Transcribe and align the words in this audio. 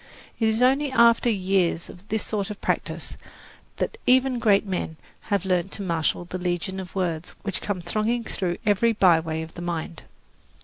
It 0.39 0.47
is 0.47 0.63
only 0.63 0.91
after 0.91 1.29
years 1.29 1.87
of 1.87 2.07
this 2.07 2.23
sort 2.25 2.49
of 2.49 2.59
practice 2.59 3.17
that 3.77 3.99
even 4.07 4.39
great 4.39 4.65
men 4.65 4.97
have 5.29 5.45
learned 5.45 5.71
to 5.73 5.83
marshal 5.83 6.25
the 6.25 6.39
legion 6.39 6.79
of 6.79 6.95
words 6.95 7.35
which 7.43 7.61
come 7.61 7.81
thronging 7.81 8.23
through 8.23 8.57
every 8.65 8.93
byway 8.93 9.43
of 9.43 9.53
the 9.53 9.61
mind. 9.61 10.01